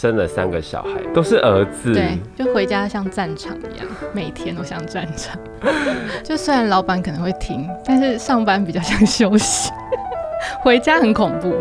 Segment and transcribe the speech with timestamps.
[0.00, 1.92] 生了三个小孩，都是儿子。
[1.92, 5.36] 对，就回家像战场一样，每天都像战场。
[6.22, 9.72] 就虽然老板可能会听，但是上班比较像休息，
[10.62, 11.56] 回家很恐怖。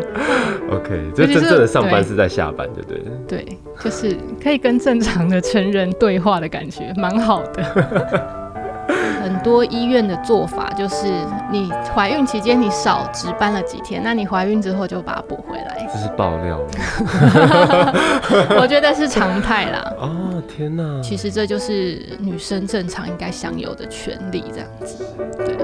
[0.72, 2.90] OK，就真正的上班是在下班，对不
[3.28, 3.44] 对？
[3.44, 8.38] 对，就是可以跟正常的成人对话的感觉，蛮好的。
[9.28, 11.06] 很多医院的做法就是，
[11.52, 15.86] 你怀孕期间你少值班了几天，那你怀孕之后就把它补回来。
[15.92, 16.68] 这是爆料吗？
[18.58, 19.94] 我觉得是常态啦。
[20.00, 21.02] 哦，天哪！
[21.02, 25.06] 其实这就是女生正常应该享有的权利，这样子。
[25.40, 25.58] 对。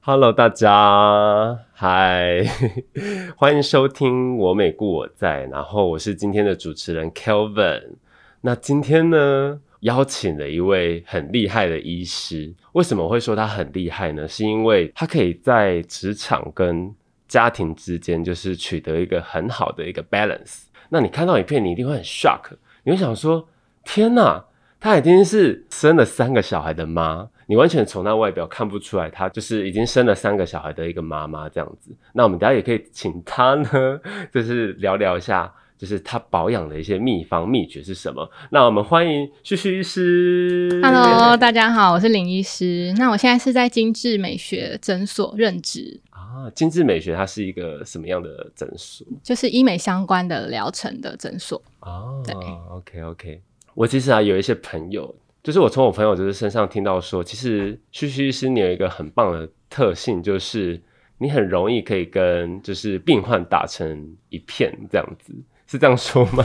[0.00, 2.40] Hello，大家，嗨，
[3.36, 7.94] 欢迎收听我美故我在，然后我是今天的主持人 Kelvin。
[8.42, 12.54] 那今天呢，邀请了一位很厉害的医师。
[12.74, 14.28] 为什么会说他很厉害呢？
[14.28, 16.94] 是因为他可以在职场跟
[17.26, 20.66] 家庭之间，就是取得一个很好的一个 balance。
[20.90, 22.52] 那你看到影片，你一定会很 shock，
[22.84, 23.48] 你会想说：
[23.82, 24.44] 天哪，
[24.78, 27.30] 她已经是生了三个小孩的妈。
[27.46, 31.90] 你完全从她外表看不出来，她就是已经生了三个小孩的一个妈妈这样子。
[32.12, 34.00] 那我们等下也可以请她呢，
[34.32, 38.30] 就是聊聊一下，就是她保养的一些秘方秘诀是什么。
[38.50, 40.80] 那我们欢迎旭旭医师。
[40.82, 42.94] Hello，大家好，我是林医师。
[42.96, 49.06] 那我现在是在精致美学诊所任职，啊，精致美学它是一个什么样的诊所？
[49.22, 51.60] 就是医美相关的疗程的诊所。
[51.80, 52.34] 哦对
[52.70, 53.42] ，OK OK。
[53.74, 60.80] 我其实啊有一些朋友，就是我从我朋友就是身上听到说，其实旭旭是你有一个很棒的特性，就是
[61.18, 65.34] 你很容易可以跟就是病患打成一片这样子，
[65.66, 66.42] 是这样说吗？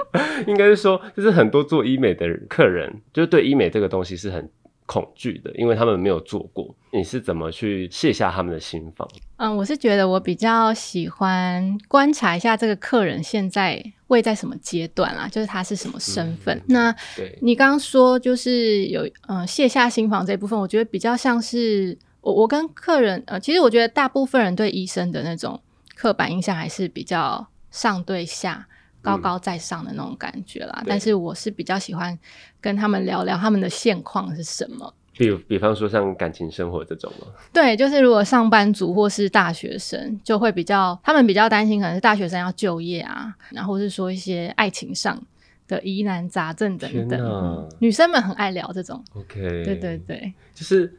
[0.46, 4.50] 应该是说，就是很多做医美的客人，就是对医美这个东西是很
[4.92, 6.74] 恐惧的，因为他们没有做过。
[6.92, 9.08] 你是怎么去卸下他们的心防？
[9.38, 16.54] 嗯，我是觉得我比较喜欢观察一下这个客人现在位在什么阶段啦，就是他是什么身份。
[16.58, 25.58] 嗯那对，你刚刚说就是有嗯卸下心防这一部分，我觉得比较像是我我跟客人呃，其实我觉得大部分人对医生的那种
[25.96, 28.68] 刻板印象还是比较上对下。
[29.02, 32.18] 高高在上的那种感觉啦，对但是我是比较喜欢
[32.60, 34.94] 跟他们聊聊他们的现况是什么。
[35.14, 37.26] 比如比方说像感情生活这种吗？
[37.52, 45.22] 对，就是如果上班族或是大学生，就会比较他们比较担心，可能是大学生要就业啊，然后是说一些爱情上
[45.68, 47.20] 的疑难杂症等等。
[47.20, 49.04] 嗯女生们很爱聊这种。
[49.14, 50.90] OK，对对对，就是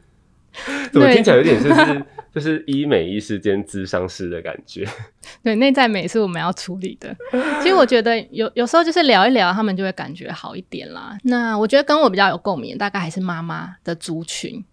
[0.92, 2.04] 怎么听起来有点就是
[2.34, 4.86] 就是医美医师兼智商师的感觉。
[5.42, 7.14] 对，内在美是我们要处理的。
[7.62, 11.16] 其实我觉得有有时候就是聊一聊，他们就会感觉好一点啦。
[11.24, 14.64] 那我觉得跟我比较有共鸣，大概还是妈妈的族群，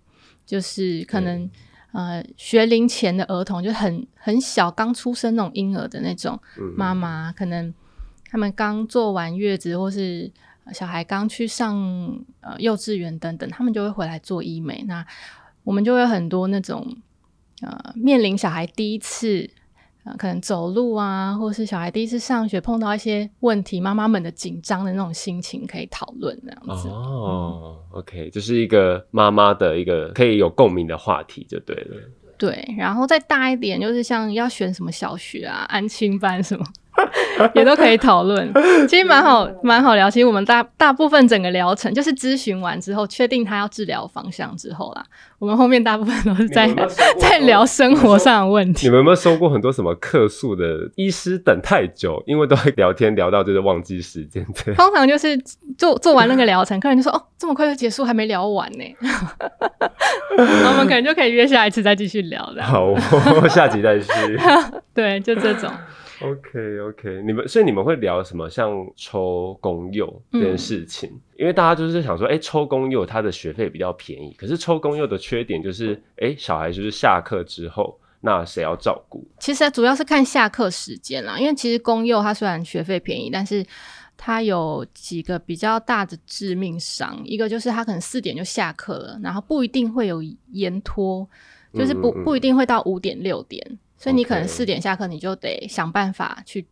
[0.46, 1.50] 就是可能、
[1.92, 7.74] 呃学龄前的儿童，就很很小刚出生那种婴儿的那种嗯妈妈，可能
[8.30, 10.32] 他们刚坐完月子，或是
[10.64, 11.76] 呃小孩刚去上
[12.40, 14.84] 呃幼稚园等等，他们就会回来做医美。
[14.88, 15.06] 那
[15.64, 16.86] 我们就会有很多那种
[17.62, 19.50] 呃面临小孩第一次。
[20.04, 26.90] 呃，可能走路啊，或是小孩第一次上学碰到一些问题，妈妈们的紧张的那种心情可以讨论这样子。
[26.90, 31.98] 哦，OK，就是一个妈妈的一个可以有共鸣的话题就对了。
[32.36, 36.66] 对，然后再大一点，就是像要选什么小学啊、安亲班什么，
[37.56, 38.52] 也都可以讨论。
[38.88, 40.10] 其实蛮好，蛮好聊。
[40.10, 45.04] 其实我们大大部分整个疗程，就是咨询完之后，确定他要治疗方向之后啦，
[45.40, 46.88] 我们后面大部分都是在有有
[47.18, 48.88] 在聊生活上的问题。
[48.88, 54.46] 你们有没有收过很多什么客诉的医师等太久，因为都会聊天聊到就是忘记时间？
[54.76, 55.38] 通常就是
[55.78, 58.84] 做做完那个疗程，客人就说：“哦，这么快就结束，还没聊完呢。”
[60.38, 62.64] 然后我们可能就可以约下一次再继续聊的。
[62.64, 62.86] 好，
[63.42, 64.10] 我下集再续。
[64.94, 65.70] 对，就这种。
[66.24, 68.50] OK OK，你们所以你们会聊什么？
[68.50, 79.26] 像抽公幼这件事情，因为大家就是想说，哎、抽公幼它的学费比较便宜，可是抽公幼的缺点就是，哎、小孩就是下课之后，那谁要照顾？
[79.40, 83.66] 其实主要是看下课时间啦，因为其实公幼它虽然学费便宜，但是
[84.18, 90.22] 它有几个比较大的致命伤，一个就是它可能四点就下课了，然后不一定会有
[90.52, 91.28] 延拖，
[91.74, 96.66] 就是不不一定会到五点六点，所以你可能四点下课，你就得想办法去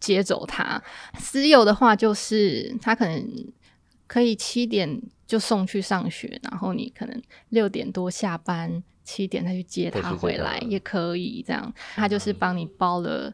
[0.00, 0.82] 接走他。
[1.16, 3.24] 私有的话，就是他可能
[4.08, 11.44] 可以七点就送去上学，然后你可能六点多下班，七点再去接他再去接他回来也可以。
[11.46, 13.32] 这样，他就是帮你包了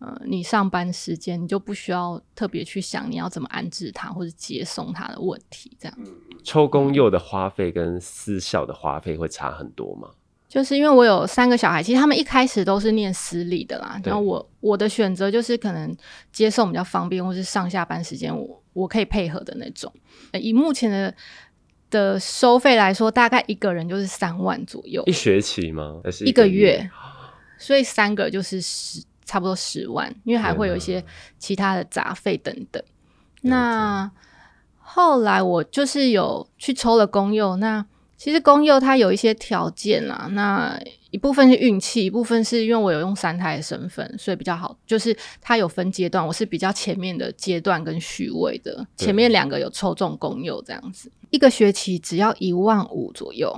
[0.00, 5.98] 呃，你上班时间你就不需要特别去想你要怎么安置他或者接送他的问题，这样。
[6.44, 10.10] 抽公幼的花费跟私校的花费会差很多吗？
[10.50, 14.00] 就是因为我有三个小孩，其实他们一开始都是念私立的啦。
[14.02, 15.96] 然后我我的选择就是可能
[16.32, 19.92] 接送比较方便，或是上下班时间我我可以配合的那种。
[20.32, 21.14] 呃以目前的
[21.88, 26.00] 的收费来说，大概一个人就是三万左右一，学期吗？
[26.02, 26.78] 还是一个月？
[26.78, 26.90] 月，
[27.56, 31.04] 所以三个就是十差不多十万，因为还会有一些
[31.38, 32.82] 其他的杂费等等。
[33.42, 34.10] 那
[34.78, 37.86] 后来我就是有去抽了公幼，那
[38.20, 40.78] 其实公幼它有一些条件啦，那
[41.10, 53.50] 一部分是运气，一部分是因为我有用三胎的身份，所以比较好，就是它有分阶段，我是比较前面的阶段跟序位的，前面两个有抽中公幼这样子，一个学期只要一万五左右，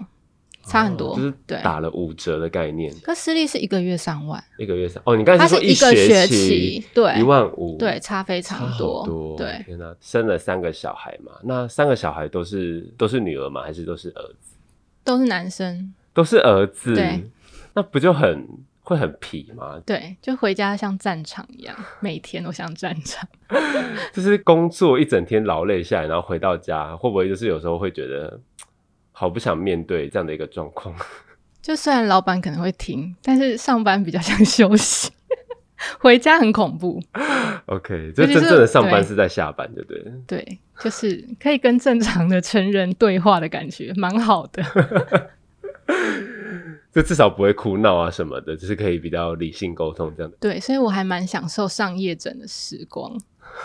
[0.64, 1.60] 差很多，哦就是对。
[1.60, 13.62] 打了五折的概念，可私立是一个月三万，一个月三哦，你刚才说一个学学期，对，一万五，对，差非常多，多，对，天哪，生了三个小孩嘛，那三个小孩都是都是女儿嘛？
[13.64, 14.51] 还是都是儿子？
[15.04, 17.30] 都是男生，都是儿子，对，
[17.74, 18.46] 那不就很
[18.80, 19.80] 会很皮吗？
[19.86, 23.28] 对，就回家像战场一样，每天都像战场。
[24.12, 28.40] 就是工作一整天劳累下来，然后回到家，会不会就是有时候会觉得
[29.12, 30.94] 好不想面对这样的一个状况？
[31.62, 35.12] 就虽然老板可能会听，但是上班比较像休息，
[36.00, 37.00] 回家很恐怖。
[37.66, 40.12] OK，就真正的上班是在下班，对不对？
[40.26, 44.62] 对，就是可以跟正常的成人对话的感觉，蛮好的。
[46.92, 50.36] 就至少不会哭闹啊什么的，就是可以比较理性沟通这样的。
[50.38, 53.16] 对，所以我还蛮享受上夜诊的时光。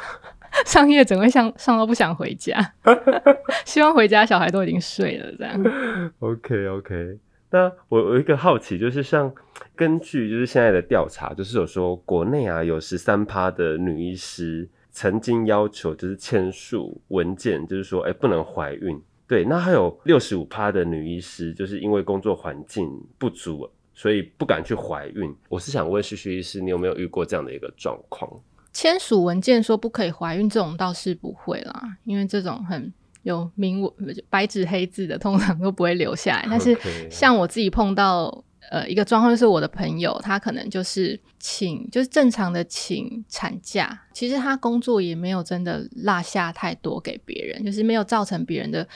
[0.66, 2.74] 上夜诊会上上到不想回家，
[3.66, 6.12] 希望回家小孩都已经睡了，这样。
[6.20, 7.18] OK OK，
[7.52, 9.32] 那我有一个好奇，就是像
[9.76, 14.68] 根据就是现在的调查，就是有说国内啊有十三趴的女医师
[14.98, 19.00] 曾经要求就是签署文件，就是说哎、不能怀孕。
[19.28, 22.90] 对，那还有六十五趴的女医师就是因为工作环境
[23.20, 25.32] 不足，所以不敢去怀孕。
[25.50, 28.28] 我是想问旭旭医师，你有没有遇过这样的一个状况？
[28.74, 32.92] 签署文件说不可以怀孕，这种倒是不会啦，因为这种很
[33.22, 33.94] 有明文
[34.32, 36.48] 白纸黑字的，通常都不会留下来。
[36.50, 36.76] 但是
[37.08, 48.88] 像我自己碰到呃一个状况，就是我的朋友他可能就是请就是正常的请产假，其实他工作也没有真的落下太多给别人，就是没有造成别人的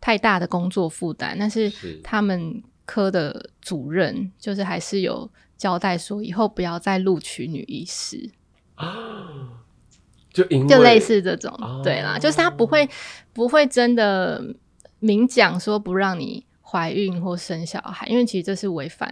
[0.00, 8.30] 太大的工作负担，但是是他们科的主任就是还是有交代说，以后不要再录取女医师。
[10.30, 12.88] 就就类似这种，哦对啦，就是他不会
[13.32, 14.54] 不会真的
[15.00, 19.10] 明讲说不让你怀孕或生小孩，因为其实这是违反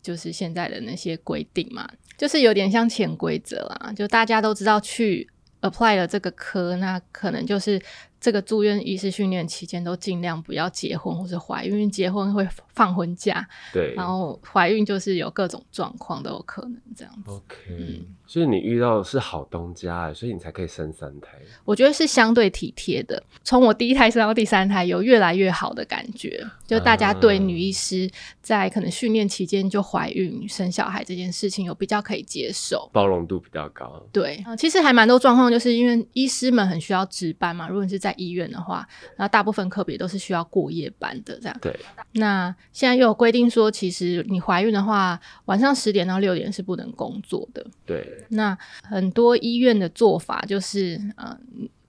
[0.00, 5.28] 就是现在的那些规定嘛，就是有点像潜规则啦，就大家都知道去
[5.60, 7.82] apply 了这个科，那可能就是
[8.20, 17.30] 这个住院医师训练期间都尽量不要结婚或是怀孕，因为结婚会放婚假，对然后怀孕就是有各种状况都有可能这样子。
[17.30, 21.38] OK，、所以你遇到的是好东家哎，所以你才可以生三胎。
[21.64, 23.22] 我觉得是相对体贴的。
[23.44, 26.44] 从我第一胎生到第三胎，有越来越好的感觉。
[26.66, 28.10] 就大家对女医师
[28.42, 32.90] 在可能训练期间就怀孕生小孩这件事情有比较可以接受。
[32.92, 34.02] 包容度比较高。
[34.12, 37.68] 对，呃其实还蛮多状况，就是因为医师们很需要值班嘛。
[37.68, 41.56] 如果你是在医院的话，那大部分科别都是需要过夜班的这样。
[41.60, 41.78] 对，
[42.12, 47.66] 那现在又有规定说，其实你怀孕的话，晚上十点到六点是不能工作的。
[47.84, 51.38] 对，那很多医院的做法就是，呃，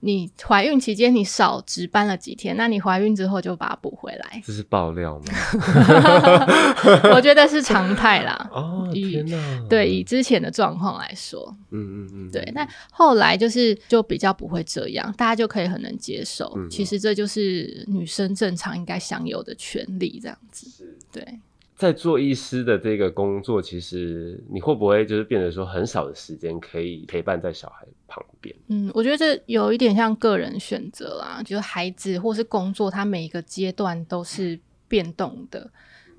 [0.00, 4.42] 你你怀孕期间你少值班了几天，那你怀孕之后就把它补回来。
[4.44, 5.24] 这是爆料吗？
[7.14, 8.48] 我觉得是常态啦。
[8.52, 9.66] 哦，以天哪！
[9.68, 16.52] 对，以之前的状况来说，嗯嗯嗯，对，那后来就是就比较不会这样，大家就可以很能接受。
[16.56, 20.68] 嗯其实这就是女生正常应该享有的权利，这样子。
[20.70, 21.40] 是对，
[21.80, 28.54] 在做医师的这个工作，其实你会不会就是变得说很少的时间可以陪伴在小孩旁边？
[28.68, 35.70] 嗯，我觉得这有一点像个人选择啦，就是孩子或是工作，他每一个阶段都是变动的，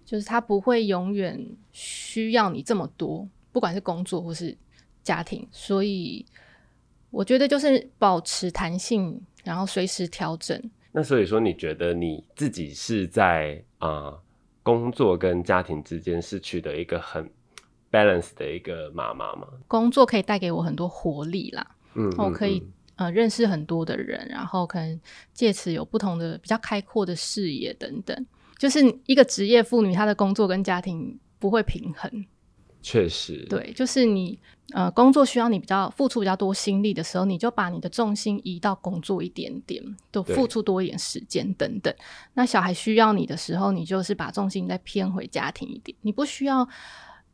[0.03, 1.39] 就是他不会永远
[1.71, 4.57] 需要你这么多，不管是工作或是
[5.03, 6.25] 家庭，所以
[7.11, 10.59] 我觉得就是保持弹性，然后随时调整。
[10.91, 14.21] 那所以说，你觉得你自己是在啊、呃
[14.63, 17.29] 工作跟家庭之间是取得一个很
[17.91, 19.47] balance 的一个妈妈嘛？
[19.67, 21.65] 工作可以带给我很多活力啦，
[21.95, 22.73] 嗯，嗯我可以嗯
[23.07, 24.99] 呃认识很多的人，然后可能
[25.33, 28.25] 借此有不同的比较开阔的视野等等。
[28.57, 32.25] 就是一个职业妇女，她的工作跟家庭不会平衡。
[32.81, 34.39] 确实，对，就是你
[34.73, 41.93] 呃工作需要你比较付出比较多心力的时候，你就把你的重心移到工作一点点，就付出多一点时间等等。
[42.33, 46.67] 那小孩需要你的时候，你就是把重心再偏回家庭一点，你不需要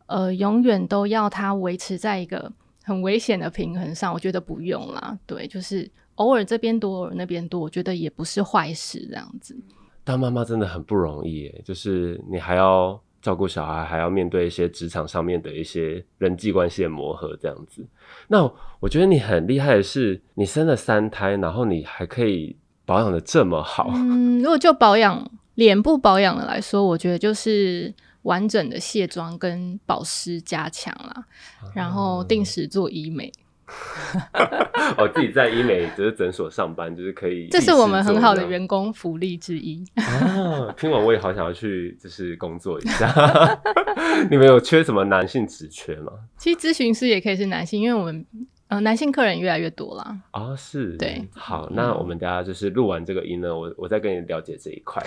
[0.08, 2.52] 呃永远都要他维持在一个
[2.84, 5.18] 很危险的平衡上，我觉得不用啦。
[5.26, 9.58] 对，就是偶尔这边多，偶尔那边多，我觉得也不是坏事，这样子。
[10.04, 17.86] 当妈妈真的很不容易耶，就是你还要照顾小孩，还要面对一些职场上面的一些人际关系的磨合，这样子。
[18.28, 22.56] 那我觉得你很厉害的是，你生了三胎，然后你还可以
[22.86, 23.90] 保养的这么好。
[23.94, 27.94] 嗯，如果就保养脸部保养的来说，我觉得就是
[28.24, 31.26] 完整的卸妆跟保湿加强啦，
[31.74, 33.32] 然后定时做医美，
[34.98, 37.48] 哦，自己在医美就是诊所上班，就是可以。
[37.50, 38.58] 这是我们很好的员。
[38.68, 39.82] 工福利之一。
[39.96, 43.60] 啊，听完我也好想要去，就是工作一下。
[44.30, 46.12] 你们有缺什么男性职缺吗？
[46.36, 48.26] 其实咨询师也可以是男性，因为我们
[48.68, 50.18] 呃男性客人越来越多啦。
[50.32, 55.02] 啊、是，对好，那我们大家就是录完这个音呢，我我再跟你了解这一块。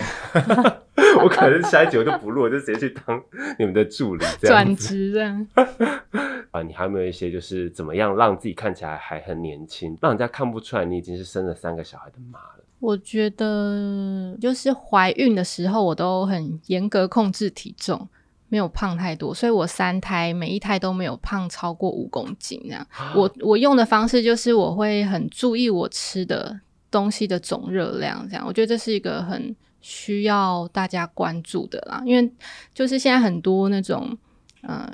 [1.23, 3.21] 我可能下一集我就不录，我就直接去当
[3.59, 4.75] 你们的助理这样转。
[4.75, 5.47] 职这样，
[6.51, 12.63] 啊，你还有没有一些就是怎么样让自己看起来还很年轻，让人家看不出来你已经是生了三个小孩的妈了？
[12.79, 18.07] 我觉得就是怀孕的时候，我都很严格控制体重，
[18.49, 22.85] 没有胖太多，所以我三胎每一胎都没有胖超过五公斤这样。
[23.15, 26.59] 我我用的方式就是我会很注意我吃的
[26.89, 32.31] 东西的总热量，这样我觉得这是一个很需要大家关注的啦，因为
[32.73, 34.17] 就是现在很多那种
[34.61, 34.91] 呃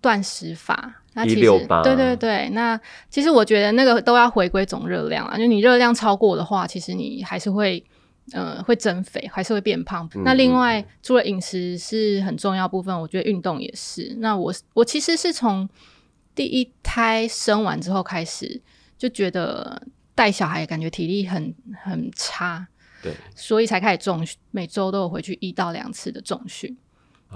[0.00, 1.02] 断食法。
[1.16, 7.80] 那其实对对对，那其实我觉得那个都要回归总热量啊，就你热量超过的话，其实你还是会
[8.32, 10.10] 呃会增肥，还是会变胖。
[10.16, 14.16] 嗯那另外除了饮食是很重要部分，我觉得运动也是。
[14.18, 15.68] 那我我其实是从
[16.34, 18.60] 第一胎生完之后开始，
[18.98, 19.80] 就觉得
[20.16, 22.66] 带小孩感觉体力很很差，
[23.04, 26.76] 对，所以才开始重训，每周都有回去一到两次的重训。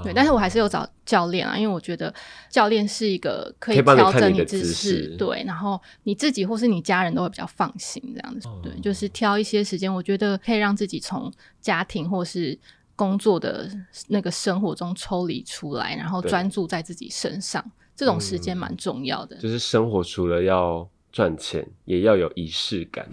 [0.02, 2.12] 对，哦但是我还是有找教练啊，因为我觉得
[2.48, 8.48] 教练是一个可可以调整你的姿姿势势，对，然后你自己或是你家人都会比较放心这样子。
[8.48, 12.56] 哦对，就是挑一些时间，我觉得可以让自己从家庭或是
[12.94, 13.68] 工作的
[14.08, 17.64] 那个生活中抽离出来，然后专注在自己身上，
[17.96, 19.36] 这种时间嗯蛮重要的。
[19.36, 23.08] 就是生活除了要赚钱，也要有仪式感。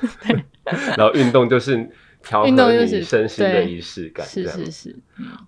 [0.96, 1.76] 然后运动就是
[2.22, 4.96] 调和你运动就是身心的仪式感，是是是，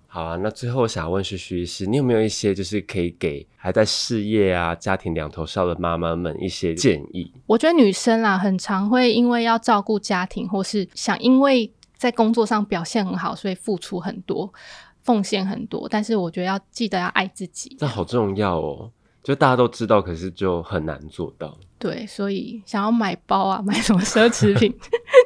[0.05, 7.31] 好啊，那最后我想要问徐徐医师，你有没有一些就是可以给还在事业啊、家庭两头烧的妈妈们一些建议？
[7.47, 14.53] 我觉得女生啦，很常会因为要照顾家庭，或是想因为在工作上表现很好，所以付出很多，
[15.01, 15.87] 奉献很多。
[15.89, 18.91] 但是我觉得要记得要爱自己，这好重要哦，
[19.23, 21.57] 就大家都知道，可是就很难做到。
[21.79, 24.73] 对，所以想要买包啊， 买什么奢侈品，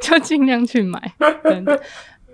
[0.02, 1.82] 就尽量去买，真的。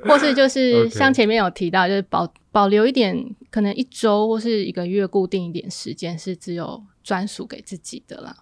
[0.04, 3.18] 或是就是像前面有提到，就是保保留一点，
[3.50, 8.36] 可能一周或是一个月固定一点时间是只有专属给自己的啦。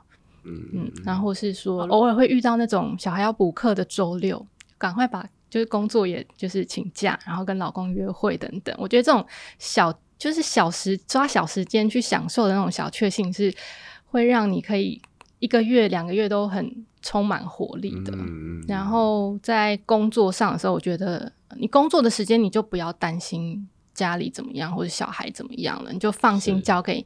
[0.44, 4.46] 嗯嗯，然后是说偶尔会遇到那种小孩要补课的周六，
[4.78, 8.76] 赶快把就是工作也就是请假，然后跟老公约会等等。
[8.78, 9.26] 我觉得这种
[9.58, 13.52] 小就是小时抓小时间去享受的那种小确幸，是
[14.06, 15.02] 会让你可以
[15.46, 18.12] 一个月两个月都很充满活力的。
[18.16, 27.06] 嗯然后在工作上的时候，我觉得你工作的时间你就不要担心家里怎么样或者小孩怎么样了，你就放心交给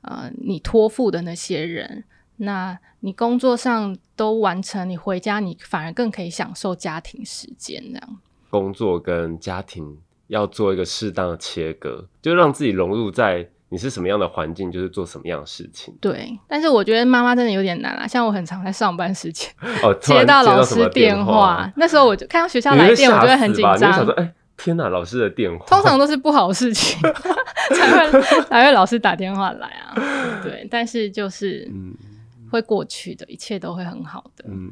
[0.00, 2.02] 呃你托付的那些人。
[2.38, 8.16] 那你工作上都完成，你回家你反而更可以享受家庭时间，这样。
[8.50, 15.92] 工作跟家庭要做一个适当的切割，就让自己融入在你是什么样的环境，就是做什么样的事情。
[16.00, 18.06] 对，但是我觉得妈妈真的有点难啦。
[18.06, 19.50] 像我很常在上班时间
[19.82, 24.04] 哦， 接到老师电话，那时候我就看到学校来电，我就会很紧张你会想。
[24.04, 27.00] 说，哎、天哪，老师的电话，通常都是不好的事情
[27.74, 29.94] 才会才会老师打电话来啊。
[30.44, 31.92] 对，但是就是嗯
[32.50, 34.44] 会过去的，一切都会很好的。
[34.48, 34.70] 嗯，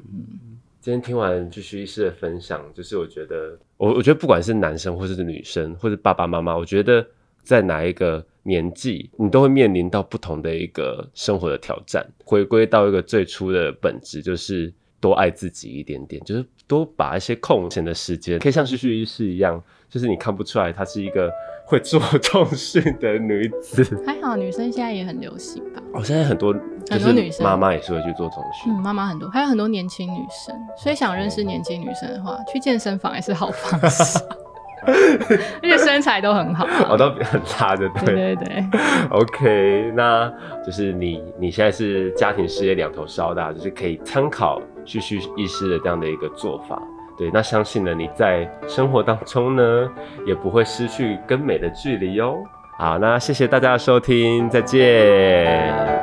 [0.81, 7.05] 今天听完就徐医师的分享，就是我觉得，我我觉得不管是男生或者是女生，或者爸爸妈妈，我觉得
[7.43, 12.07] 在哪一个年纪，你都会面临到不同的一个生活的挑战。
[12.25, 21.31] 回归到一个最初的本质，就是多爱自己一点点，就是多把一些空闲的时间，可以像旭旭医师一样，就是你看不出来她是一个
[21.67, 23.83] 会做重训的女子。
[24.07, 25.83] 还好女生现在也很流行吧？
[25.95, 26.53] 哦，现在很多
[26.91, 28.73] 很多女生妈妈也是会去做重训。
[28.73, 34.19] 嗯，妈妈很多，还有很多年轻女生，所以想认识年轻女生的话，去健身房也是好方式。
[35.63, 38.65] 而且身材都很好，我 都很差的，对对对。
[39.11, 40.33] OK，那
[40.65, 46.81] 就是你你现在是家庭事业两头烧的啊，就是可以参考旭旭医师的这样的一个做法。
[47.17, 49.89] 对，那相信呢你在生活当中呢，
[50.27, 52.37] 也不会失去跟美的距离哦。
[52.77, 55.94] 好，那谢谢大家的收听，再见。